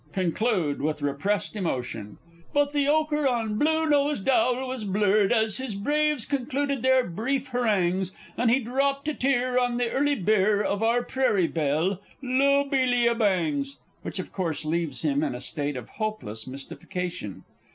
[0.13, 2.17] conclude with repressed emotion:
[2.53, 7.49] But the ochre on Blue nosed Owl was blurred, as his braves concluded their brief
[7.49, 13.13] harangues; And he dropped a tear on the early bier of our Prairie Belle, Lobelia
[13.13, 13.77] Bangs!
[14.03, 17.43] [_Which of course leaves him in a state of hopeless mystification.